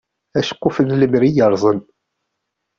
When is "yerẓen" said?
1.35-1.79